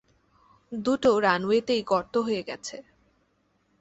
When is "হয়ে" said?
2.17-2.43